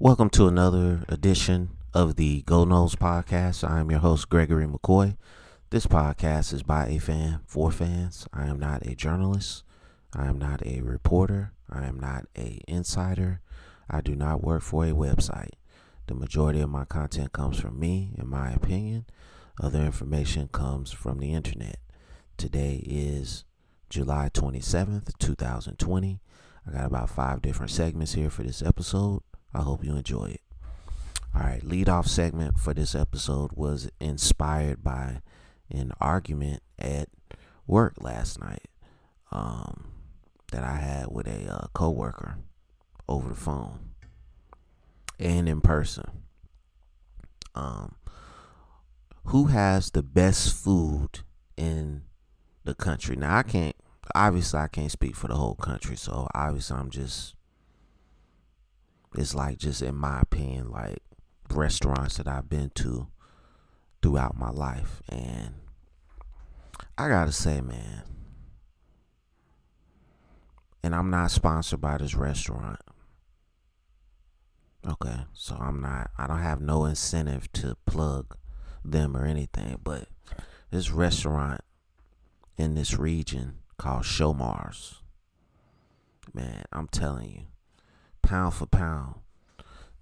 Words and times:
Welcome 0.00 0.30
to 0.30 0.46
another 0.46 1.04
edition 1.08 1.70
of 1.92 2.14
the 2.14 2.42
Go 2.42 2.64
Noles 2.64 2.94
podcast. 2.94 3.68
I 3.68 3.80
am 3.80 3.90
your 3.90 3.98
host, 3.98 4.28
Gregory 4.28 4.64
McCoy. 4.64 5.16
This 5.70 5.88
podcast 5.88 6.52
is 6.52 6.62
by 6.62 6.86
a 6.86 7.00
fan 7.00 7.40
for 7.46 7.72
fans. 7.72 8.28
I 8.32 8.46
am 8.46 8.60
not 8.60 8.86
a 8.86 8.94
journalist. 8.94 9.64
I 10.14 10.26
am 10.26 10.38
not 10.38 10.64
a 10.64 10.82
reporter. 10.82 11.52
I 11.68 11.86
am 11.86 11.98
not 11.98 12.26
a 12.38 12.60
insider. 12.68 13.40
I 13.90 14.00
do 14.00 14.14
not 14.14 14.40
work 14.40 14.62
for 14.62 14.84
a 14.84 14.92
website. 14.92 15.54
The 16.06 16.14
majority 16.14 16.60
of 16.60 16.70
my 16.70 16.84
content 16.84 17.32
comes 17.32 17.58
from 17.58 17.80
me, 17.80 18.12
in 18.16 18.28
my 18.28 18.52
opinion. 18.52 19.04
Other 19.60 19.80
information 19.80 20.46
comes 20.46 20.92
from 20.92 21.18
the 21.18 21.32
internet. 21.34 21.80
Today 22.36 22.84
is 22.86 23.44
July 23.90 24.30
27th, 24.32 25.18
2020. 25.18 26.20
I 26.64 26.70
got 26.70 26.86
about 26.86 27.10
five 27.10 27.42
different 27.42 27.72
segments 27.72 28.14
here 28.14 28.30
for 28.30 28.44
this 28.44 28.62
episode. 28.62 29.22
I 29.54 29.62
hope 29.62 29.84
you 29.84 29.96
enjoy 29.96 30.26
it. 30.26 30.40
All 31.34 31.42
right, 31.42 31.62
lead 31.62 31.88
off 31.88 32.06
segment 32.06 32.58
for 32.58 32.74
this 32.74 32.94
episode 32.94 33.52
was 33.54 33.90
inspired 34.00 34.82
by 34.82 35.22
an 35.70 35.92
argument 36.00 36.62
at 36.78 37.08
work 37.66 37.94
last 38.00 38.40
night 38.40 38.66
um, 39.30 39.92
that 40.52 40.64
I 40.64 40.76
had 40.76 41.08
with 41.10 41.26
a 41.26 41.52
uh, 41.52 41.66
coworker 41.74 42.38
over 43.08 43.28
the 43.28 43.34
phone 43.34 43.90
and 45.18 45.48
in 45.48 45.60
person. 45.60 46.04
Um, 47.54 47.96
who 49.24 49.46
has 49.46 49.90
the 49.90 50.02
best 50.02 50.54
food 50.54 51.20
in 51.56 52.02
the 52.64 52.74
country? 52.74 53.16
Now 53.16 53.38
I 53.38 53.42
can't 53.42 53.76
obviously 54.14 54.60
I 54.60 54.68
can't 54.68 54.90
speak 54.90 55.14
for 55.14 55.28
the 55.28 55.34
whole 55.34 55.54
country, 55.54 55.96
so 55.96 56.28
obviously 56.34 56.76
I'm 56.78 56.90
just 56.90 57.34
it's 59.14 59.34
like 59.34 59.58
just 59.58 59.82
in 59.82 59.94
my 59.94 60.20
opinion, 60.20 60.70
like 60.70 61.02
restaurants 61.50 62.18
that 62.18 62.28
I've 62.28 62.48
been 62.48 62.70
to 62.76 63.08
throughout 64.02 64.36
my 64.36 64.50
life. 64.50 65.02
And 65.08 65.54
I 66.96 67.08
gotta 67.08 67.32
say, 67.32 67.60
man, 67.60 68.02
and 70.82 70.94
I'm 70.94 71.10
not 71.10 71.30
sponsored 71.30 71.80
by 71.80 71.98
this 71.98 72.14
restaurant. 72.14 72.80
Okay, 74.88 75.24
so 75.32 75.56
I'm 75.56 75.80
not, 75.80 76.10
I 76.16 76.26
don't 76.26 76.38
have 76.38 76.60
no 76.60 76.84
incentive 76.84 77.50
to 77.52 77.76
plug 77.84 78.36
them 78.84 79.16
or 79.16 79.24
anything, 79.24 79.80
but 79.82 80.08
this 80.70 80.90
restaurant 80.90 81.60
in 82.56 82.74
this 82.74 82.96
region 82.96 83.58
called 83.76 84.04
Showmars, 84.04 84.96
man, 86.32 86.64
I'm 86.72 86.88
telling 86.88 87.30
you, 87.30 87.40
pound 88.28 88.52
for 88.52 88.66
pound, 88.66 89.14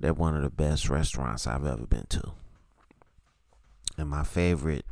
they're 0.00 0.12
one 0.12 0.36
of 0.36 0.42
the 0.42 0.50
best 0.50 0.88
restaurants 0.88 1.46
I've 1.46 1.64
ever 1.64 1.86
been 1.86 2.06
to. 2.08 2.32
And 3.96 4.08
my 4.08 4.24
favorite 4.24 4.84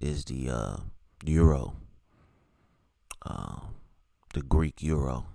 is 0.00 0.24
the 0.24 0.48
uh, 0.48 0.76
gyro, 1.22 1.74
uh, 3.24 3.60
the 4.32 4.40
Greek 4.40 4.76
gyro, 4.76 5.26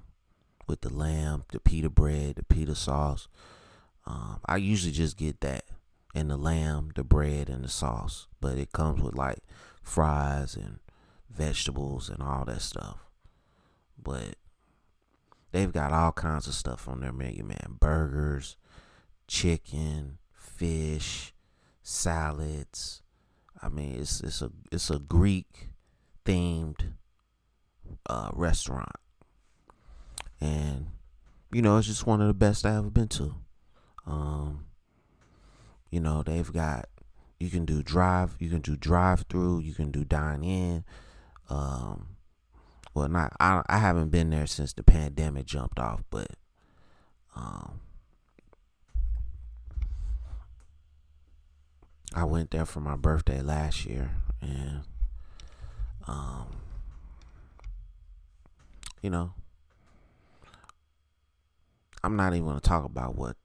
with 0.68 0.82
the 0.82 0.92
lamb, 0.92 1.44
the 1.52 1.60
pita 1.60 1.90
bread, 1.90 2.38
the 2.38 2.44
pita 2.44 2.74
sauce. 2.74 3.28
Um, 4.08 4.40
I 4.48 4.58
usually 4.58 4.92
just 4.92 5.16
get 5.16 5.42
that 5.42 5.66
and 6.16 6.32
the 6.32 6.38
lamb, 6.38 6.94
the 6.96 7.04
bread, 7.04 7.48
and 7.48 7.64
the 7.64 7.70
sauce, 7.70 8.26
but 8.42 8.58
it 8.58 8.72
comes 8.72 9.04
with 9.04 9.14
like 9.14 9.44
fries 9.84 10.56
and 10.56 10.80
vegetables 11.30 12.10
and 12.10 12.24
all 12.24 12.46
that 12.46 12.62
stuff. 12.62 12.98
But 14.02 14.36
they've 15.56 15.72
got 15.72 15.94
all 15.94 16.12
kinds 16.12 16.48
of 16.48 16.54
stuff 16.54 16.86
on 16.90 17.00
their 17.00 17.14
menu, 17.14 17.42
man. 17.46 17.78
Burgers, 17.80 18.58
chicken, 19.26 20.18
fish, 20.34 21.34
salads. 21.82 23.02
I 23.62 23.70
mean, 23.70 23.96
it's 24.02 24.20
it's 24.20 24.42
a 24.42 24.52
it's 24.70 24.90
a 24.90 25.00
Greek 25.00 25.70
themed 26.26 26.96
uh, 28.10 28.32
restaurant, 28.34 28.98
and 30.42 30.88
you 31.54 31.62
know 31.62 31.78
it's 31.78 31.88
just 31.88 32.06
one 32.06 32.20
of 32.20 32.28
the 32.28 32.34
best 32.34 32.66
I 32.66 32.76
ever 32.76 32.90
been 32.90 33.08
to. 33.10 33.36
Um, 34.06 34.66
you 35.90 36.02
know 36.02 36.22
they've 36.22 36.52
got 36.52 36.90
you 37.40 37.50
can 37.50 37.64
do 37.64 37.82
drive 37.82 38.36
you 38.40 38.50
can 38.50 38.62
do 38.62 38.76
drive 38.76 39.26
through 39.30 39.62
you 39.62 39.74
can 39.74 39.90
do 39.90 40.04
dine 40.04 40.44
in. 40.44 40.84
Um, 41.50 42.15
well, 42.96 43.10
not 43.10 43.34
I 43.42 43.62
I 43.68 43.78
haven't 43.78 44.10
been 44.10 44.30
there 44.30 44.48
since 44.48 44.72
the 44.72 44.82
pandemic 44.82 45.46
jumped 45.46 45.80
off, 45.80 46.02
but 46.10 46.30
um, 47.36 47.82
I 52.14 52.24
went 52.24 52.52
there 52.52 52.66
for 52.66 52.80
my 52.80 52.96
birthday 52.96 53.42
last 53.42 53.86
year, 53.86 54.12
and 54.42 54.84
um, 56.08 56.48
you 59.02 59.10
know, 59.10 59.34
I'm 62.02 62.16
not 62.16 62.34
even 62.34 62.46
gonna 62.48 62.62
talk 62.62 62.86
about 62.86 63.18
what 63.18 63.36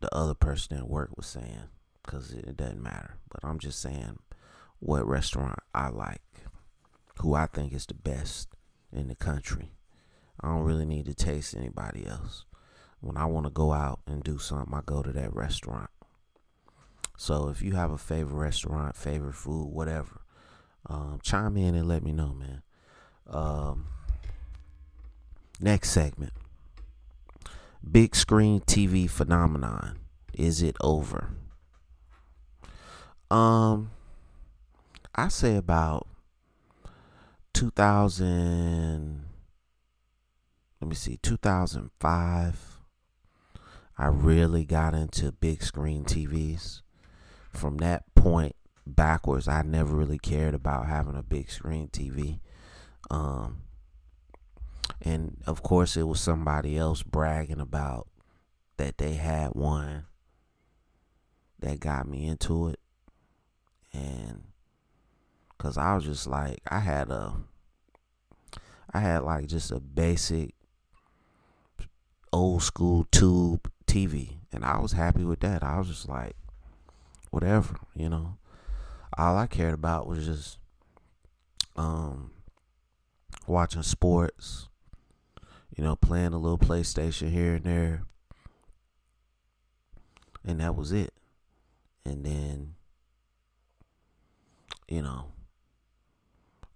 the 0.00 0.14
other 0.14 0.34
person 0.34 0.76
at 0.76 0.88
work 0.88 1.10
was 1.16 1.26
saying 1.26 1.64
because 2.04 2.30
it 2.32 2.56
doesn't 2.56 2.80
matter. 2.82 3.16
But 3.28 3.40
I'm 3.42 3.58
just 3.58 3.80
saying 3.82 4.20
what 4.78 5.08
restaurant 5.08 5.58
I 5.74 5.88
like, 5.88 6.22
who 7.18 7.34
I 7.34 7.46
think 7.46 7.72
is 7.72 7.86
the 7.86 7.94
best 7.94 8.48
in 8.92 9.08
the 9.08 9.14
country. 9.14 9.72
I 10.40 10.48
don't 10.48 10.62
really 10.62 10.84
need 10.84 11.06
to 11.06 11.14
taste 11.14 11.56
anybody 11.56 12.06
else. 12.06 12.44
When 13.00 13.16
I 13.16 13.26
want 13.26 13.46
to 13.46 13.50
go 13.50 13.72
out 13.72 14.00
and 14.06 14.22
do 14.22 14.38
something, 14.38 14.74
I 14.74 14.80
go 14.84 15.02
to 15.02 15.12
that 15.12 15.34
restaurant. 15.34 15.90
So 17.16 17.48
if 17.48 17.62
you 17.62 17.72
have 17.72 17.90
a 17.90 17.98
favorite 17.98 18.38
restaurant, 18.38 18.96
favorite 18.96 19.34
food, 19.34 19.68
whatever, 19.72 20.22
um, 20.86 21.20
chime 21.22 21.56
in 21.56 21.74
and 21.74 21.88
let 21.88 22.02
me 22.02 22.12
know, 22.12 22.34
man. 22.34 22.62
Um, 23.28 23.86
next 25.60 25.90
segment 25.90 26.32
Big 27.88 28.14
screen 28.14 28.60
TV 28.60 29.10
phenomenon. 29.10 29.98
Is 30.34 30.62
it 30.62 30.76
over? 30.80 31.30
Um, 33.30 33.90
I 35.14 35.28
say 35.28 35.56
about 35.56 36.06
2000 37.62 39.24
let 40.80 40.88
me 40.88 40.96
see 40.96 41.16
2005 41.22 42.80
I 43.96 44.06
really 44.06 44.64
got 44.64 44.94
into 44.94 45.30
big 45.30 45.62
screen 45.62 46.02
TVs 46.02 46.82
from 47.52 47.76
that 47.76 48.12
point 48.16 48.56
backwards 48.84 49.46
I 49.46 49.62
never 49.62 49.94
really 49.94 50.18
cared 50.18 50.54
about 50.54 50.88
having 50.88 51.14
a 51.14 51.22
big 51.22 51.52
screen 51.52 51.86
TV 51.86 52.40
um 53.12 53.58
and 55.00 55.36
of 55.46 55.62
course 55.62 55.96
it 55.96 56.08
was 56.08 56.20
somebody 56.20 56.76
else 56.76 57.04
bragging 57.04 57.60
about 57.60 58.08
that 58.76 58.98
they 58.98 59.12
had 59.12 59.50
one 59.52 60.06
that 61.60 61.78
got 61.78 62.08
me 62.08 62.26
into 62.26 62.66
it. 62.70 62.80
And 63.92 64.46
cuz 65.58 65.78
I 65.78 65.94
was 65.94 66.04
just 66.06 66.26
like 66.26 66.60
I 66.66 66.80
had 66.80 67.08
a 67.08 67.34
I 68.94 69.00
had 69.00 69.22
like 69.22 69.46
just 69.46 69.70
a 69.70 69.80
basic 69.80 70.54
old 72.32 72.62
school 72.62 73.06
tube 73.10 73.70
TV 73.86 74.36
and 74.52 74.64
I 74.64 74.78
was 74.78 74.92
happy 74.92 75.24
with 75.24 75.40
that. 75.40 75.62
I 75.62 75.78
was 75.78 75.88
just 75.88 76.08
like 76.08 76.36
whatever, 77.30 77.76
you 77.94 78.08
know. 78.08 78.36
All 79.18 79.36
I 79.36 79.46
cared 79.46 79.74
about 79.74 80.06
was 80.06 80.26
just 80.26 80.58
um 81.76 82.30
watching 83.46 83.82
sports, 83.82 84.68
you 85.76 85.84
know, 85.84 85.96
playing 85.96 86.32
a 86.32 86.38
little 86.38 86.58
PlayStation 86.58 87.30
here 87.30 87.54
and 87.54 87.64
there. 87.64 88.02
And 90.44 90.60
that 90.60 90.74
was 90.76 90.92
it. 90.92 91.12
And 92.04 92.24
then 92.24 92.74
you 94.88 95.00
know, 95.00 95.26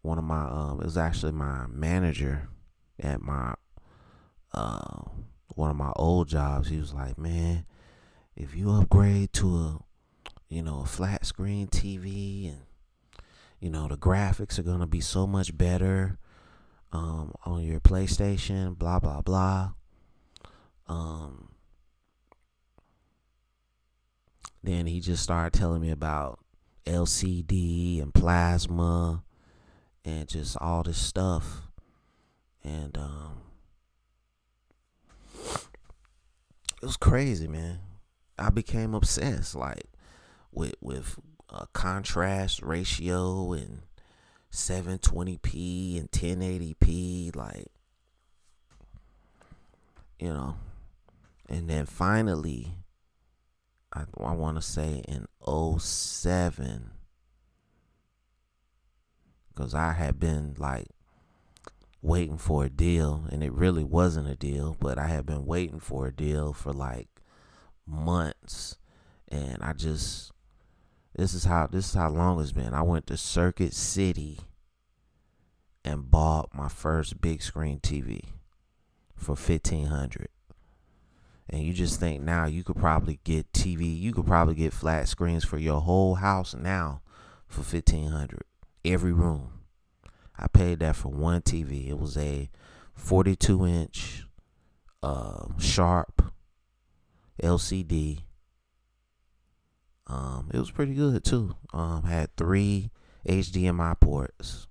one 0.06 0.18
of 0.18 0.24
my 0.24 0.44
um 0.44 0.80
it 0.80 0.84
was 0.84 0.96
actually 0.96 1.32
my 1.32 1.66
manager 1.68 2.48
at 3.00 3.20
my 3.20 3.54
uh 4.54 5.02
one 5.48 5.70
of 5.70 5.76
my 5.76 5.92
old 5.96 6.28
jobs. 6.28 6.68
He 6.68 6.78
was 6.78 6.94
like 6.94 7.18
man 7.18 7.66
if 8.36 8.54
you 8.54 8.70
upgrade 8.70 9.32
to 9.34 9.56
a 9.56 9.78
you 10.48 10.62
know 10.62 10.82
a 10.82 10.86
flat 10.86 11.26
screen 11.26 11.66
tv 11.66 12.48
and 12.50 12.60
you 13.58 13.68
know 13.68 13.88
the 13.88 13.96
graphics 13.96 14.58
are 14.58 14.78
to 14.78 14.86
be 14.86 15.00
so 15.00 15.26
much 15.26 15.56
better 15.56 16.18
um 16.92 17.32
on 17.44 17.62
your 17.62 17.80
playstation 17.80 18.78
blah 18.78 19.00
blah 19.00 19.22
blah. 19.22 19.72
Um 20.86 21.48
then 24.62 24.86
he 24.86 25.00
just 25.00 25.22
started 25.22 25.58
telling 25.58 25.80
me 25.80 25.90
about 25.90 26.38
lcd 26.86 28.00
and 28.00 28.14
plasma 28.14 29.24
and 30.06 30.28
just 30.28 30.56
all 30.60 30.84
this 30.84 30.96
stuff. 30.96 31.62
And 32.62 32.96
um, 32.96 33.42
it 36.80 36.82
was 36.82 36.96
crazy, 36.96 37.48
man. 37.48 37.80
I 38.38 38.50
became 38.50 38.94
obsessed 38.94 39.54
like 39.54 39.88
with 40.52 40.74
with 40.80 41.18
contrast 41.72 42.62
ratio 42.62 43.52
and 43.52 43.82
720p 44.52 45.98
and 45.98 46.10
1080p 46.10 47.34
like 47.36 47.68
you 50.18 50.28
know 50.32 50.56
and 51.48 51.68
then 51.68 51.86
finally 51.86 52.74
I, 53.92 54.04
I 54.18 54.32
want 54.32 54.56
to 54.56 54.62
say 54.62 55.02
in 55.06 55.26
07 55.46 56.90
because 59.56 59.74
I 59.74 59.92
had 59.92 60.20
been 60.20 60.54
like 60.58 60.88
waiting 62.02 62.38
for 62.38 62.64
a 62.64 62.70
deal 62.70 63.24
and 63.32 63.42
it 63.42 63.52
really 63.52 63.82
wasn't 63.82 64.28
a 64.28 64.36
deal 64.36 64.76
but 64.78 64.98
I 64.98 65.08
had 65.08 65.26
been 65.26 65.46
waiting 65.46 65.80
for 65.80 66.06
a 66.06 66.14
deal 66.14 66.52
for 66.52 66.72
like 66.72 67.08
months 67.86 68.76
and 69.28 69.62
I 69.62 69.72
just 69.72 70.30
this 71.16 71.32
is 71.32 71.44
how 71.44 71.66
this 71.66 71.88
is 71.88 71.94
how 71.94 72.10
long 72.10 72.40
it's 72.40 72.52
been. 72.52 72.74
I 72.74 72.82
went 72.82 73.06
to 73.06 73.16
Circuit 73.16 73.72
City 73.72 74.40
and 75.82 76.10
bought 76.10 76.54
my 76.54 76.68
first 76.68 77.22
big 77.22 77.42
screen 77.42 77.80
TV 77.80 78.20
for 79.16 79.34
fifteen 79.34 79.86
hundred. 79.86 80.28
And 81.48 81.62
you 81.62 81.72
just 81.72 81.98
think 82.00 82.22
now 82.22 82.44
you 82.46 82.64
could 82.64 82.76
probably 82.76 83.20
get 83.24 83.52
TV, 83.52 83.98
you 83.98 84.12
could 84.12 84.26
probably 84.26 84.56
get 84.56 84.72
flat 84.72 85.08
screens 85.08 85.44
for 85.44 85.58
your 85.58 85.80
whole 85.80 86.16
house 86.16 86.54
now 86.54 87.00
for 87.48 87.62
fifteen 87.62 88.10
hundred 88.10 88.44
every 88.86 89.12
room. 89.12 89.52
I 90.38 90.48
paid 90.48 90.80
that 90.80 90.96
for 90.96 91.08
one 91.08 91.42
TV. 91.42 91.88
It 91.88 91.98
was 91.98 92.16
a 92.16 92.50
forty-two 92.94 93.66
inch, 93.66 94.24
uh, 95.02 95.46
sharp 95.58 96.32
LCD 97.42 98.20
um, 100.06 100.50
it 100.52 100.58
was 100.58 100.70
pretty 100.70 100.94
good 100.94 101.24
too. 101.24 101.56
Um, 101.72 102.04
had 102.04 102.34
three 102.36 102.90
HDMI 103.28 103.98
ports. 103.98 104.66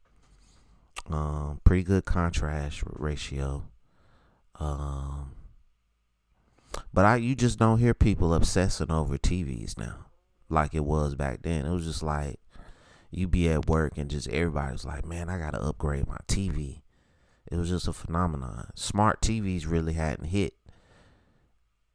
Um, 1.10 1.60
pretty 1.64 1.84
good 1.84 2.06
contrast 2.06 2.84
ratio. 2.86 3.66
Um, 4.60 5.34
but 6.94 7.06
I, 7.06 7.18
you 7.18 7.36
just 7.36 7.60
don't 7.60 7.80
hear 7.80 7.94
people 7.94 8.34
obsessing 8.34 8.90
over 8.90 9.18
TVs 9.18 9.78
now, 9.78 10.08
like 10.50 10.74
it 10.74 10.86
was 10.86 11.16
back 11.16 11.42
then. 11.42 11.66
It 11.66 11.72
was 11.72 11.86
just 11.86 12.02
like 12.02 12.40
you 13.16 13.28
be 13.28 13.50
at 13.50 13.68
work 13.68 13.98
and 13.98 14.10
just 14.10 14.28
everybody's 14.30 14.86
like, 14.86 15.06
"Man, 15.06 15.30
I 15.30 15.38
gotta 15.38 15.62
upgrade 15.62 16.08
my 16.08 16.18
TV." 16.28 16.82
It 17.52 17.58
was 17.58 17.70
just 17.70 17.88
a 17.88 17.94
phenomenon. 17.94 18.72
Smart 18.76 19.22
TVs 19.22 19.70
really 19.70 19.94
hadn't 19.94 20.28
hit 20.28 20.56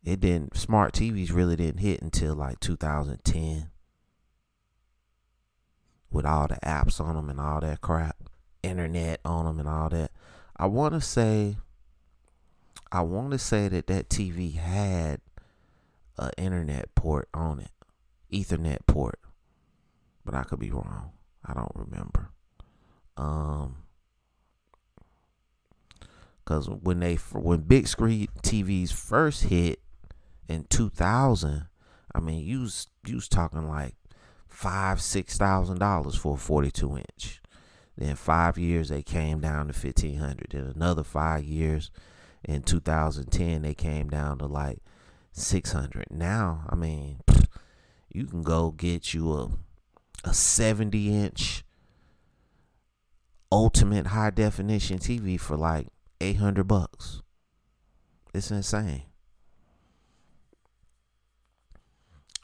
it 0.02 0.20
didn't 0.20 0.56
smart 0.56 0.94
TVs 0.94 1.32
really 1.32 1.56
didn't 1.56 1.80
hit 1.80 2.00
until 2.00 2.34
like 2.34 2.58
2010 2.60 3.70
with 6.10 6.24
all 6.24 6.48
the 6.48 6.58
apps 6.64 7.00
on 7.00 7.14
them 7.14 7.28
and 7.28 7.38
all 7.38 7.60
that 7.60 7.80
crap, 7.80 8.16
internet 8.62 9.20
on 9.24 9.44
them 9.44 9.60
and 9.60 9.68
all 9.68 9.88
that. 9.90 10.10
I 10.56 10.66
want 10.66 10.94
to 10.94 11.00
say 11.00 11.56
I 12.90 13.02
want 13.02 13.30
to 13.32 13.38
say 13.38 13.68
that 13.68 13.86
that 13.86 14.08
TV 14.08 14.54
had 14.54 15.20
an 16.18 16.30
internet 16.36 16.94
port 16.94 17.28
on 17.32 17.60
it, 17.60 17.70
Ethernet 18.32 18.86
port, 18.86 19.20
but 20.30 20.38
I 20.38 20.44
could 20.44 20.60
be 20.60 20.70
wrong. 20.70 21.10
I 21.44 21.54
don't 21.54 21.72
remember. 21.74 22.30
Um, 23.16 23.78
because 26.38 26.68
when 26.68 27.00
they 27.00 27.16
when 27.32 27.60
big 27.62 27.88
screen 27.88 28.28
TVs 28.42 28.92
first 28.92 29.44
hit, 29.44 29.80
in 30.48 30.66
2000, 30.68 31.66
I 32.14 32.20
mean, 32.20 32.44
you 32.44 32.60
was, 32.60 32.86
you 33.06 33.16
was 33.16 33.28
talking 33.28 33.68
like 33.68 33.94
five, 34.46 35.00
six 35.00 35.36
thousand 35.36 35.78
dollars 35.78 36.14
for 36.14 36.34
a 36.34 36.38
42 36.38 36.98
inch. 36.98 37.40
Then 37.96 38.14
five 38.14 38.56
years 38.56 38.88
they 38.88 39.02
came 39.02 39.40
down 39.40 39.66
to 39.66 39.72
1500. 39.72 40.48
Then 40.50 40.72
another 40.74 41.02
five 41.02 41.42
years 41.44 41.90
in 42.44 42.62
2010 42.62 43.62
they 43.62 43.74
came 43.74 44.08
down 44.08 44.38
to 44.38 44.46
like 44.46 44.78
600. 45.32 46.06
Now, 46.10 46.66
I 46.68 46.76
mean, 46.76 47.20
you 48.12 48.26
can 48.26 48.42
go 48.42 48.70
get 48.70 49.12
you 49.12 49.32
a 49.32 49.50
a 50.24 50.34
70 50.34 51.12
inch 51.12 51.64
ultimate 53.52 54.08
high 54.08 54.30
definition 54.30 54.98
TV 54.98 55.38
for 55.38 55.56
like 55.56 55.88
800 56.20 56.64
bucks. 56.64 57.22
It's 58.32 58.50
insane. 58.50 59.02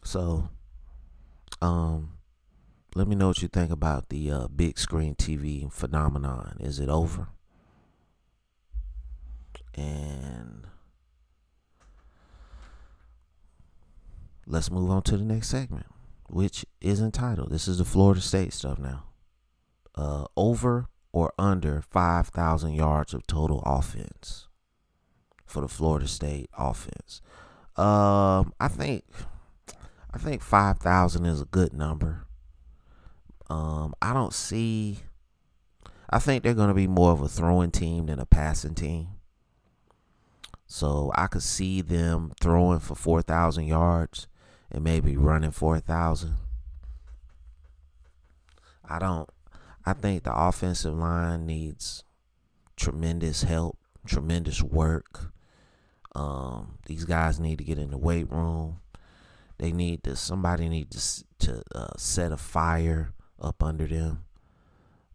So, 0.02 0.48
um, 1.60 2.12
let 2.94 3.08
me 3.08 3.14
know 3.16 3.28
what 3.28 3.42
you 3.42 3.48
think 3.48 3.70
about 3.70 4.08
the 4.08 4.30
uh, 4.30 4.48
big 4.48 4.78
screen 4.78 5.14
TV 5.14 5.70
phenomenon. 5.70 6.56
Is 6.60 6.80
it 6.80 6.88
over? 6.88 7.28
And 9.74 10.66
let's 14.46 14.70
move 14.70 14.90
on 14.90 15.02
to 15.02 15.16
the 15.16 15.24
next 15.24 15.48
segment, 15.48 15.86
which 16.28 16.66
is 16.80 17.00
entitled 17.00 17.50
This 17.50 17.68
is 17.68 17.78
the 17.78 17.84
Florida 17.84 18.20
State 18.20 18.52
stuff 18.52 18.78
now. 18.78 19.04
Uh, 19.94 20.26
over 20.36 20.88
or 21.12 21.32
under 21.38 21.80
5,000 21.80 22.72
yards 22.72 23.14
of 23.14 23.26
total 23.26 23.62
offense 23.64 24.48
for 25.46 25.62
the 25.62 25.68
Florida 25.68 26.06
State 26.06 26.50
offense. 26.56 27.22
Um, 27.76 28.52
I 28.60 28.68
think 28.68 29.04
I 30.12 30.18
think 30.18 30.42
5,000 30.42 31.26
is 31.26 31.42
a 31.42 31.46
good 31.46 31.72
number. 31.72 32.26
Um, 33.48 33.94
I 34.00 34.12
don't 34.12 34.32
see. 34.32 35.00
I 36.08 36.18
think 36.18 36.42
they're 36.42 36.54
going 36.54 36.68
to 36.68 36.74
be 36.74 36.86
more 36.86 37.12
of 37.12 37.20
a 37.20 37.28
throwing 37.28 37.70
team 37.70 38.06
than 38.06 38.18
a 38.18 38.26
passing 38.26 38.74
team. 38.74 39.08
So 40.66 41.12
I 41.14 41.26
could 41.26 41.42
see 41.42 41.80
them 41.80 42.32
throwing 42.40 42.80
for 42.80 42.94
4,000 42.94 43.66
yards 43.66 44.26
and 44.70 44.84
maybe 44.84 45.16
running 45.16 45.50
4,000. 45.50 46.34
I 48.88 48.98
don't. 48.98 49.28
I 49.84 49.92
think 49.92 50.24
the 50.24 50.36
offensive 50.36 50.94
line 50.94 51.46
needs 51.46 52.04
tremendous 52.76 53.42
help, 53.42 53.78
tremendous 54.06 54.62
work. 54.62 55.32
Um, 56.14 56.78
these 56.86 57.04
guys 57.04 57.38
need 57.38 57.58
to 57.58 57.64
get 57.64 57.78
in 57.78 57.90
the 57.90 57.98
weight 57.98 58.30
room. 58.30 58.80
They 59.58 59.72
need 59.72 60.02
to 60.04 60.16
somebody 60.16 60.68
need 60.68 60.90
to 60.90 61.24
to 61.38 61.62
uh, 61.74 61.96
set 61.96 62.32
a 62.32 62.36
fire 62.36 63.12
up 63.40 63.62
under 63.62 63.86
them. 63.86 64.24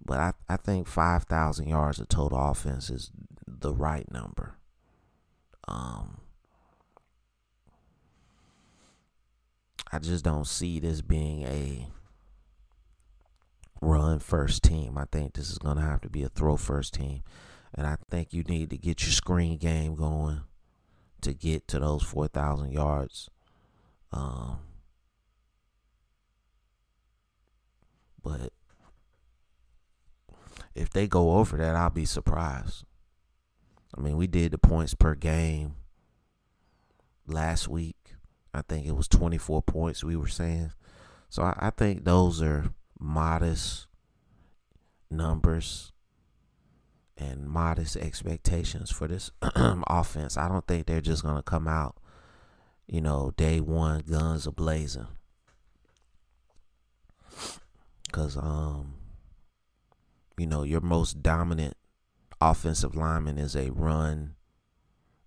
But 0.03 0.19
I 0.19 0.33
I 0.49 0.57
think 0.57 0.87
five 0.87 1.23
thousand 1.23 1.67
yards 1.67 1.99
of 1.99 2.07
total 2.07 2.37
offense 2.39 2.89
is 2.89 3.11
the 3.47 3.73
right 3.73 4.09
number. 4.11 4.55
Um, 5.67 6.21
I 9.91 9.99
just 9.99 10.23
don't 10.23 10.47
see 10.47 10.79
this 10.79 11.01
being 11.01 11.43
a 11.43 11.87
run 13.81 14.19
first 14.19 14.63
team. 14.63 14.97
I 14.97 15.05
think 15.11 15.33
this 15.33 15.49
is 15.49 15.57
going 15.57 15.77
to 15.77 15.83
have 15.83 16.01
to 16.01 16.09
be 16.09 16.23
a 16.23 16.29
throw 16.29 16.55
first 16.55 16.93
team. 16.93 17.23
And 17.73 17.87
I 17.87 17.97
think 18.09 18.33
you 18.33 18.43
need 18.43 18.69
to 18.69 18.77
get 18.77 19.03
your 19.03 19.11
screen 19.11 19.57
game 19.57 19.95
going 19.95 20.41
to 21.21 21.33
get 21.33 21.67
to 21.69 21.79
those 21.79 22.03
4,000 22.03 22.71
yards. 22.71 23.29
Um, 24.11 24.59
but 28.21 28.51
if 30.75 30.89
they 30.89 31.07
go 31.07 31.37
over 31.37 31.57
that, 31.57 31.75
I'll 31.75 31.89
be 31.89 32.05
surprised. 32.05 32.85
I 33.97 34.01
mean, 34.01 34.17
we 34.17 34.27
did 34.27 34.51
the 34.51 34.57
points 34.57 34.93
per 34.93 35.15
game 35.15 35.75
last 37.27 37.67
week. 37.67 38.00
I 38.53 38.61
think 38.61 38.85
it 38.85 38.95
was 38.95 39.07
24 39.07 39.61
points 39.61 40.03
we 40.03 40.15
were 40.15 40.27
saying. 40.27 40.71
So 41.29 41.43
I, 41.43 41.55
I 41.57 41.69
think 41.69 42.03
those 42.03 42.41
are 42.41 42.73
modest 42.99 43.87
numbers 45.09 45.91
and 47.17 47.47
modest 47.47 47.95
expectations 47.95 48.91
for 48.91 49.07
this 49.07 49.31
offense. 49.41 50.37
I 50.37 50.47
don't 50.47 50.65
think 50.67 50.85
they're 50.85 51.01
just 51.01 51.23
going 51.23 51.37
to 51.37 51.43
come 51.43 51.67
out 51.67 51.95
you 52.91 52.99
know, 52.99 53.31
day 53.37 53.61
one, 53.61 54.01
guns 54.01 54.45
are 54.45 54.51
blazing. 54.51 55.07
Cause 58.11 58.35
um, 58.35 58.95
you 60.37 60.45
know, 60.45 60.63
your 60.63 60.81
most 60.81 61.23
dominant 61.23 61.77
offensive 62.41 62.93
lineman 62.93 63.37
is 63.37 63.55
a 63.55 63.69
run, 63.71 64.35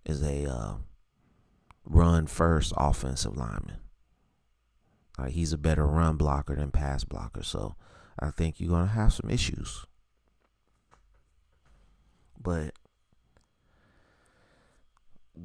is 0.05 0.21
a 0.21 0.45
uh, 0.45 0.73
run 1.85 2.27
first 2.27 2.73
offensive 2.77 3.37
lineman. 3.37 3.77
Like 5.17 5.31
he's 5.31 5.53
a 5.53 5.57
better 5.57 5.85
run 5.85 6.17
blocker 6.17 6.55
than 6.55 6.71
pass 6.71 7.03
blocker, 7.03 7.43
so 7.43 7.75
I 8.19 8.31
think 8.31 8.59
you're 8.59 8.69
gonna 8.69 8.87
have 8.87 9.13
some 9.13 9.29
issues. 9.29 9.85
But 12.39 12.73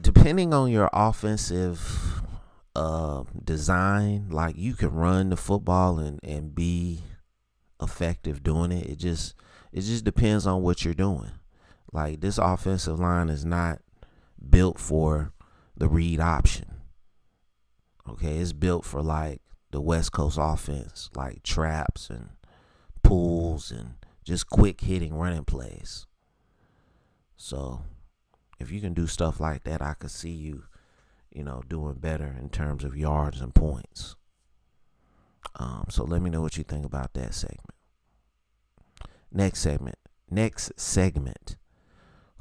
depending 0.00 0.52
on 0.54 0.70
your 0.70 0.90
offensive 0.92 2.23
uh 2.76 3.25
design 3.44 4.28
like 4.30 4.56
you 4.56 4.75
can 4.75 4.90
run 4.92 5.30
the 5.30 5.37
football 5.37 5.99
and 5.99 6.20
and 6.23 6.54
be 6.54 7.00
effective 7.82 8.44
doing 8.44 8.70
it 8.70 8.87
it 8.87 8.97
just 8.97 9.35
it 9.73 9.80
just 9.80 10.04
depends 10.04 10.47
on 10.47 10.62
what 10.62 10.85
you're 10.85 10.94
doing 10.94 11.32
like 11.92 12.20
this 12.20 12.38
offensive 12.38 13.00
line 13.00 13.28
is 13.28 13.44
not 13.44 13.80
built 14.49 14.78
for 14.78 15.32
the 15.81 15.89
read 15.89 16.21
option 16.21 16.77
okay 18.09 18.39
it's 18.39 18.53
built 18.53 18.85
for 18.85 19.03
like 19.03 19.43
the 19.73 19.81
west 19.81 20.13
coast 20.13 20.39
offense 20.41 21.11
like 21.17 21.43
traps 21.43 22.09
and 22.09 22.31
pulls 23.03 23.73
and 23.73 23.95
just 24.25 24.49
quick 24.49 24.81
hitting 24.83 25.15
running 25.15 25.45
plays 25.45 26.07
so 27.37 27.83
if 28.61 28.71
you 28.71 28.81
can 28.81 28.95
do 28.95 29.09
stuff 29.09 29.41
like 29.41 29.65
that 29.65 29.83
i 29.83 29.95
could 29.95 30.11
see 30.11 30.31
you 30.31 30.63
you 31.31 31.45
know, 31.45 31.63
doing 31.69 31.95
better 31.95 32.37
in 32.39 32.51
terms 32.51 32.85
of 32.85 32.97
yards 32.97 33.41
and 33.41 33.55
points. 33.55 34.17
Um, 35.57 35.87
so 35.89 36.05
let 36.05 36.23
me 36.23 36.31
know 36.31 36.41
what 36.41 36.57
you 36.57 36.65
think 36.65 36.85
about 36.85 37.15
that 37.15 37.35
segment. 37.35 37.75
Next 39.33 39.61
segment. 39.61 39.99
Next 40.29 40.73
segment. 40.77 41.57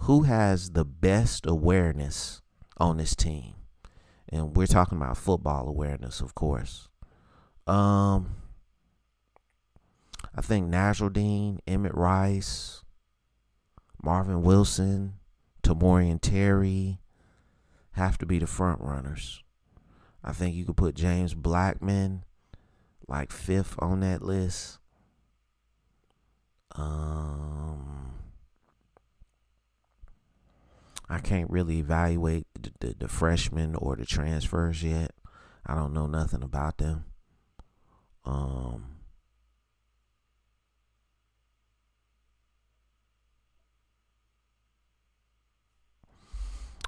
Who 0.03 0.23
has 0.23 0.71
the 0.71 0.85
best 0.85 1.45
awareness 1.45 2.41
on 2.79 2.97
this 2.97 3.15
team? 3.15 3.55
And 4.29 4.55
we're 4.55 4.67
talking 4.67 4.97
about 4.97 5.17
football 5.17 5.67
awareness, 5.67 6.21
of 6.21 6.35
course. 6.35 6.87
Um, 7.65 8.35
I 10.35 10.41
think 10.41 10.71
Nasirildeen, 10.71 11.59
Emmett 11.67 11.95
Rice, 11.95 12.83
Marvin 14.01 14.41
Wilson, 14.41 15.15
Tamorrion 15.63 16.21
Terry, 16.21 16.99
have 17.93 18.17
to 18.19 18.25
be 18.25 18.39
the 18.39 18.47
front 18.47 18.81
runners. 18.81 19.43
I 20.23 20.31
think 20.31 20.55
you 20.55 20.65
could 20.65 20.77
put 20.77 20.95
James 20.95 21.33
Blackman 21.33 22.23
like 23.07 23.31
fifth 23.31 23.75
on 23.79 24.01
that 24.01 24.21
list. 24.21 24.77
Um, 26.75 28.13
I 31.09 31.19
can't 31.19 31.49
really 31.49 31.79
evaluate 31.79 32.47
the, 32.53 32.71
the, 32.79 32.95
the 32.99 33.07
freshmen 33.07 33.75
or 33.75 33.95
the 33.95 34.05
transfers 34.05 34.83
yet. 34.83 35.11
I 35.65 35.75
don't 35.75 35.93
know 35.93 36.07
nothing 36.07 36.43
about 36.43 36.77
them. 36.77 37.05
Um, 38.25 38.99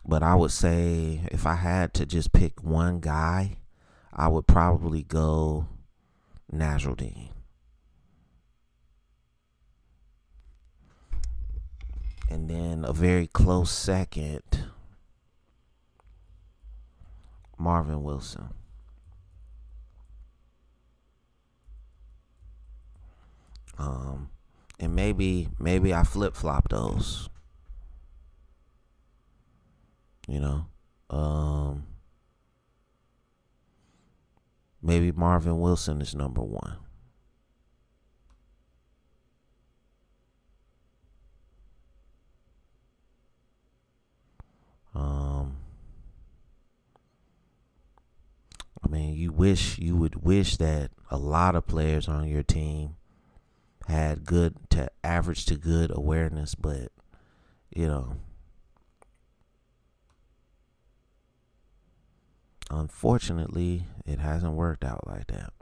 But 0.05 0.23
I 0.23 0.35
would 0.35 0.51
say 0.51 1.21
if 1.31 1.45
I 1.45 1.55
had 1.55 1.93
to 1.95 2.05
just 2.05 2.33
pick 2.33 2.63
one 2.63 2.99
guy, 2.99 3.57
I 4.11 4.27
would 4.27 4.47
probably 4.47 5.03
go 5.03 5.67
Nasirildeen. 6.51 7.29
And 12.31 12.49
then 12.49 12.85
a 12.85 12.93
very 12.93 13.27
close 13.27 13.71
second, 13.71 14.41
Marvin 17.57 18.03
Wilson. 18.03 18.49
Um, 23.77 24.29
and 24.79 24.95
maybe 24.95 25.49
maybe 25.59 25.93
I 25.93 26.03
flip 26.03 26.35
flop 26.35 26.69
those 26.69 27.29
you 30.31 30.39
know. 30.39 30.65
Um, 31.09 31.85
maybe 34.81 35.11
Marvin 35.11 35.59
Wilson 35.59 36.01
is 36.01 36.15
number 36.15 36.41
one. 36.41 36.77
Um, 44.93 45.57
I 48.83 48.87
mean, 48.89 49.13
you 49.15 49.31
wish 49.31 49.77
you 49.79 49.95
would 49.95 50.23
wish 50.23 50.57
that 50.57 50.91
a 51.09 51.17
lot 51.17 51.55
of 51.55 51.67
players 51.67 52.07
on 52.07 52.27
your 52.27 52.43
team 52.43 52.95
had 53.87 54.25
good 54.25 54.55
to 54.71 54.89
average 55.03 55.45
to 55.45 55.55
good 55.55 55.91
awareness, 55.95 56.55
but 56.55 56.91
you 57.75 57.87
know, 57.87 58.15
unfortunately, 62.69 63.85
it 64.05 64.19
hasn't 64.19 64.53
worked 64.53 64.83
out 64.83 65.07
like 65.07 65.27
that. 65.27 65.53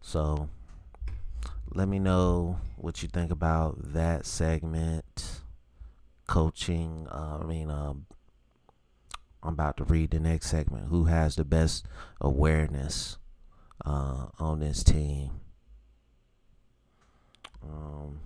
So, 0.00 0.48
let 1.74 1.88
me 1.88 1.98
know 1.98 2.60
what 2.76 3.02
you 3.02 3.08
think 3.08 3.30
about 3.30 3.92
that 3.92 4.26
segment. 4.26 5.40
Coaching, 6.26 7.06
uh, 7.10 7.38
I 7.42 7.46
mean, 7.46 7.70
um, 7.70 8.06
I'm 9.42 9.54
about 9.54 9.76
to 9.78 9.84
read 9.84 10.10
the 10.10 10.20
next 10.20 10.48
segment. 10.48 10.88
Who 10.88 11.04
has 11.04 11.36
the 11.36 11.44
best 11.44 11.86
awareness 12.20 13.16
uh, 13.84 14.26
on 14.38 14.60
this 14.60 14.82
team? 14.82 15.40
Um, 17.62 18.20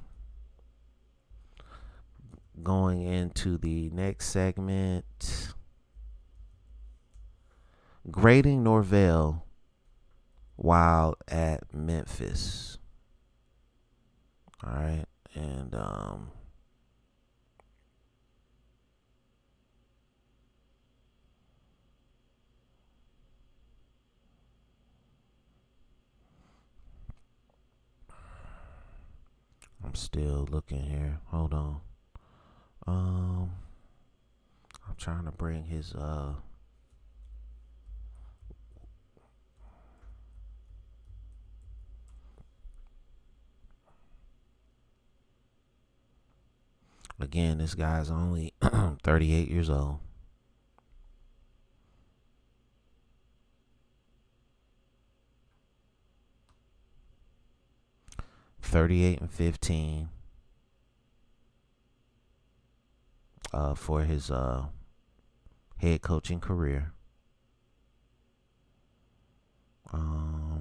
going 2.62 3.02
into 3.02 3.58
the 3.58 3.90
next 3.90 4.28
segment. 4.28 5.52
Grading 8.10 8.64
Norvell 8.64 9.46
while 10.56 11.16
at 11.28 11.72
Memphis. 11.72 12.78
All 14.64 14.72
right. 14.72 15.04
And, 15.34 15.74
um, 15.74 16.30
I'm 29.84 29.94
still 29.94 30.46
looking 30.50 30.82
here. 30.82 31.18
Hold 31.26 31.52
on. 31.54 31.80
Um, 32.86 33.50
I'm 34.88 34.94
trying 34.96 35.24
to 35.24 35.32
bring 35.32 35.64
his 35.64 35.94
uh. 35.94 36.34
Again, 47.22 47.58
this 47.58 47.74
guy's 47.74 48.10
only 48.10 48.52
38 49.02 49.48
years 49.48 49.70
old. 49.70 50.00
Thirty-eight 58.60 59.20
and 59.20 59.30
fifteen. 59.30 60.08
uh, 63.52 63.74
for 63.74 64.02
his 64.02 64.30
uh, 64.30 64.66
head 65.78 66.02
coaching 66.02 66.40
career. 66.40 66.92
Um, 69.92 70.51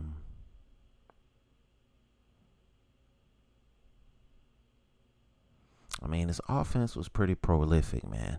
I 6.01 6.07
mean, 6.07 6.27
his 6.27 6.41
offense 6.49 6.95
was 6.95 7.07
pretty 7.07 7.35
prolific, 7.35 8.07
man. 8.07 8.37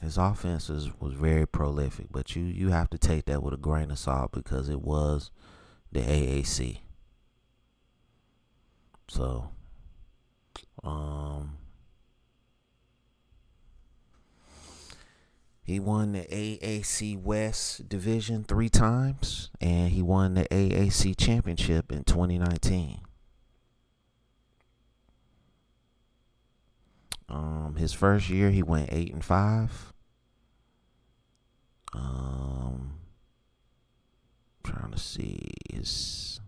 His 0.00 0.18
offense 0.18 0.68
was, 0.68 0.90
was 1.00 1.14
very 1.14 1.46
prolific, 1.46 2.06
but 2.10 2.34
you 2.34 2.42
you 2.42 2.70
have 2.70 2.90
to 2.90 2.98
take 2.98 3.26
that 3.26 3.42
with 3.42 3.54
a 3.54 3.56
grain 3.56 3.90
of 3.90 3.98
salt 3.98 4.32
because 4.32 4.68
it 4.68 4.82
was 4.82 5.30
the 5.92 6.00
AAC. 6.00 6.78
So, 9.08 9.50
um, 10.82 11.58
he 15.72 15.80
won 15.80 16.12
the 16.12 16.24
AAC 16.24 17.18
West 17.22 17.88
Division 17.88 18.44
three 18.44 18.68
times, 18.68 19.48
and 19.58 19.90
he 19.90 20.02
won 20.02 20.34
the 20.34 20.44
AAC 20.50 21.16
Championship 21.16 21.90
in 21.90 22.04
2019. 22.04 23.00
Um, 27.30 27.76
his 27.78 27.94
first 27.94 28.28
year, 28.28 28.50
he 28.50 28.62
went 28.62 28.90
eight 28.92 29.14
and 29.14 29.24
five. 29.24 29.94
Um, 31.94 32.98
trying 34.62 34.92
to 34.92 34.98
see 34.98 35.52
his 35.72 36.38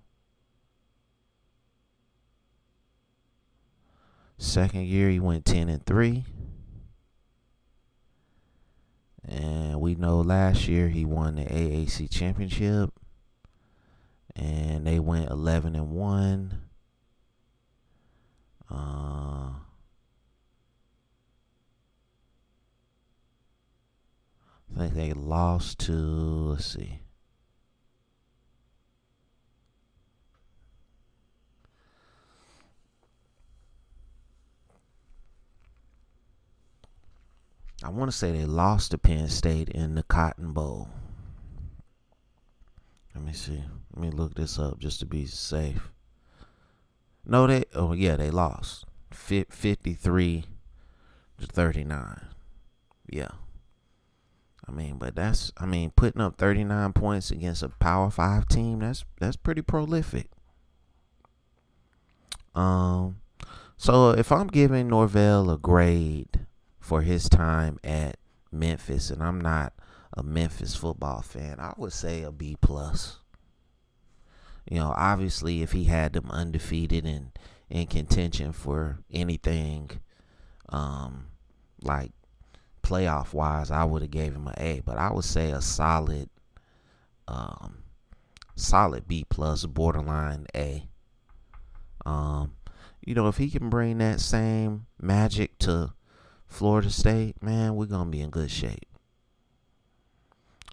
second 4.36 4.84
year 4.86 5.08
he 5.08 5.20
went 5.20 5.46
10 5.46 5.70
and 5.70 5.84
3 5.86 6.24
and 9.26 9.80
we 9.80 9.94
know 9.94 10.20
last 10.20 10.68
year 10.68 10.88
he 10.88 11.04
won 11.04 11.36
the 11.36 11.44
AAC 11.44 12.10
championship. 12.10 12.90
And 14.36 14.84
they 14.86 14.98
went 14.98 15.30
11 15.30 15.76
and 15.76 15.90
1 15.92 16.60
uh, 18.70 18.74
I 24.74 24.76
think 24.76 24.94
they 24.94 25.12
lost 25.12 25.78
to 25.80 25.92
let's 25.92 26.66
see 26.66 27.03
I 37.84 37.90
want 37.90 38.10
to 38.10 38.16
say 38.16 38.32
they 38.32 38.46
lost 38.46 38.92
to 38.92 38.98
Penn 38.98 39.28
State 39.28 39.68
in 39.68 39.94
the 39.94 40.02
Cotton 40.04 40.52
Bowl. 40.52 40.88
Let 43.14 43.22
me 43.22 43.34
see. 43.34 43.62
Let 43.92 44.02
me 44.02 44.10
look 44.10 44.34
this 44.34 44.58
up 44.58 44.78
just 44.78 45.00
to 45.00 45.06
be 45.06 45.26
safe. 45.26 45.90
No, 47.26 47.46
they. 47.46 47.64
Oh 47.74 47.92
yeah, 47.92 48.16
they 48.16 48.30
lost. 48.30 48.86
Fifty-three 49.10 50.44
to 51.38 51.46
thirty-nine. 51.46 52.22
Yeah. 53.06 53.28
I 54.66 54.72
mean, 54.72 54.96
but 54.96 55.14
that's. 55.14 55.52
I 55.58 55.66
mean, 55.66 55.92
putting 55.94 56.22
up 56.22 56.38
thirty-nine 56.38 56.94
points 56.94 57.30
against 57.30 57.62
a 57.62 57.68
Power 57.68 58.10
Five 58.10 58.48
team. 58.48 58.78
That's 58.80 59.04
that's 59.20 59.36
pretty 59.36 59.60
prolific. 59.60 60.30
Um. 62.54 63.20
So 63.76 64.10
if 64.12 64.32
I'm 64.32 64.46
giving 64.46 64.88
Norvell 64.88 65.50
a 65.50 65.58
grade 65.58 66.46
for 66.84 67.00
his 67.00 67.30
time 67.30 67.78
at 67.82 68.18
Memphis, 68.52 69.08
and 69.08 69.22
I'm 69.22 69.40
not 69.40 69.72
a 70.12 70.22
Memphis 70.22 70.76
football 70.76 71.22
fan, 71.22 71.58
I 71.58 71.72
would 71.78 71.94
say 71.94 72.22
a 72.22 72.30
B 72.30 72.58
plus. 72.60 73.20
You 74.70 74.80
know, 74.80 74.92
obviously, 74.94 75.62
if 75.62 75.72
he 75.72 75.84
had 75.84 76.12
them 76.12 76.30
undefeated 76.30 77.06
and 77.06 77.30
in 77.70 77.86
contention 77.86 78.52
for 78.52 78.98
anything, 79.10 79.92
um, 80.68 81.28
like 81.80 82.12
playoff 82.82 83.32
wise, 83.32 83.70
I 83.70 83.84
would 83.84 84.02
have 84.02 84.10
gave 84.10 84.34
him 84.34 84.46
an 84.46 84.54
A. 84.58 84.82
But 84.84 84.98
I 84.98 85.10
would 85.10 85.24
say 85.24 85.52
a 85.52 85.62
solid, 85.62 86.28
um, 87.26 87.78
solid 88.56 89.08
B 89.08 89.24
plus, 89.26 89.64
borderline 89.64 90.46
A. 90.54 90.86
Um, 92.04 92.56
you 93.02 93.14
know, 93.14 93.28
if 93.28 93.38
he 93.38 93.48
can 93.48 93.70
bring 93.70 93.96
that 93.98 94.20
same 94.20 94.84
magic 95.00 95.58
to 95.60 95.94
Florida 96.54 96.88
State, 96.88 97.42
man, 97.42 97.74
we're 97.74 97.86
gonna 97.86 98.10
be 98.10 98.20
in 98.20 98.30
good 98.30 98.48
shape. 98.48 98.86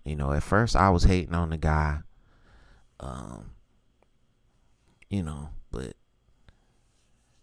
You 0.05 0.15
know, 0.15 0.31
at 0.31 0.43
first 0.43 0.75
I 0.75 0.91
was 0.91 1.05
hating 1.05 1.33
on 1.33 1.49
the 1.49 1.57
guy, 1.57 2.01
um, 2.99 3.49
you 5.09 5.23
know, 5.23 5.49
but 5.71 5.93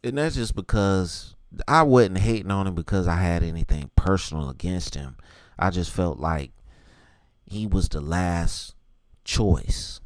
and 0.04 0.18
that's 0.18 0.36
just 0.36 0.54
because 0.54 1.34
I 1.66 1.82
wasn't 1.82 2.18
hating 2.18 2.52
on 2.52 2.68
him 2.68 2.76
because 2.76 3.08
I 3.08 3.16
had 3.16 3.42
anything 3.42 3.90
personal 3.96 4.50
against 4.50 4.94
him. 4.94 5.16
I 5.58 5.70
just 5.70 5.90
felt 5.90 6.20
like 6.20 6.52
he 7.44 7.66
was 7.66 7.88
the 7.88 8.00
last 8.00 8.76
choice. 9.24 10.00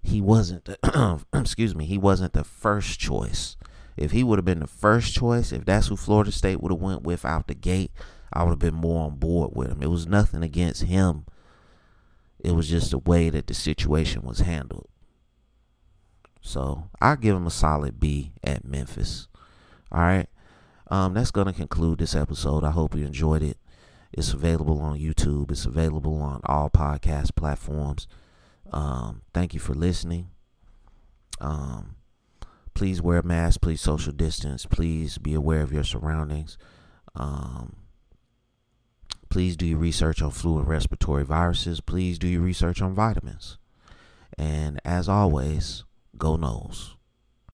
He 0.00 0.20
wasn't 0.20 0.64
the 0.64 1.24
excuse 1.34 1.74
me, 1.74 1.86
he 1.86 1.98
wasn't 1.98 2.34
the 2.34 2.44
first 2.44 3.00
choice. 3.00 3.56
If 3.96 4.12
he 4.12 4.24
would 4.24 4.38
have 4.38 4.44
been 4.44 4.60
the 4.60 4.66
first 4.66 5.14
choice, 5.14 5.52
if 5.52 5.64
that's 5.64 5.88
who 5.88 5.96
Florida 5.96 6.32
State 6.32 6.60
would 6.60 6.72
have 6.72 6.80
went 6.80 7.02
with 7.02 7.24
out 7.24 7.48
the 7.48 7.54
gate, 7.54 7.90
I 8.32 8.42
would 8.42 8.50
have 8.50 8.58
been 8.58 8.74
more 8.74 9.06
on 9.06 9.16
board 9.16 9.50
with 9.54 9.68
him. 9.68 9.82
It 9.82 9.90
was 9.90 10.06
nothing 10.06 10.42
against 10.42 10.82
him. 10.84 11.26
It 12.38 12.52
was 12.52 12.68
just 12.68 12.92
the 12.92 12.98
way 12.98 13.28
that 13.30 13.46
the 13.46 13.54
situation 13.54 14.22
was 14.22 14.40
handled. 14.40 14.88
So 16.40 16.88
I 17.00 17.16
give 17.16 17.36
him 17.36 17.46
a 17.46 17.50
solid 17.50 18.00
B 18.00 18.32
at 18.42 18.64
Memphis. 18.64 19.28
All 19.92 20.00
right. 20.00 20.28
Um, 20.88 21.14
that's 21.14 21.30
gonna 21.30 21.52
conclude 21.52 21.98
this 21.98 22.16
episode. 22.16 22.64
I 22.64 22.70
hope 22.70 22.96
you 22.96 23.04
enjoyed 23.04 23.42
it. 23.42 23.58
It's 24.12 24.32
available 24.32 24.80
on 24.80 24.98
YouTube. 24.98 25.50
It's 25.50 25.66
available 25.66 26.20
on 26.20 26.40
all 26.44 26.70
podcast 26.70 27.36
platforms. 27.36 28.08
Um, 28.72 29.22
thank 29.32 29.54
you 29.54 29.60
for 29.60 29.74
listening. 29.74 30.30
Um, 31.40 31.96
please 32.74 33.02
wear 33.02 33.18
a 33.18 33.22
mask. 33.22 33.60
Please 33.60 33.80
social 33.80 34.12
distance. 34.12 34.66
Please 34.66 35.18
be 35.18 35.34
aware 35.34 35.62
of 35.62 35.72
your 35.72 35.84
surroundings. 35.84 36.58
Um, 37.14 37.76
please 39.28 39.56
do 39.56 39.66
your 39.66 39.78
research 39.78 40.22
on 40.22 40.30
flu 40.30 40.58
and 40.58 40.68
respiratory 40.68 41.24
viruses. 41.24 41.80
Please 41.80 42.18
do 42.18 42.28
your 42.28 42.42
research 42.42 42.80
on 42.80 42.94
vitamins. 42.94 43.58
And 44.38 44.80
as 44.84 45.08
always, 45.08 45.84
go 46.16 46.36
Noles. 46.36 46.94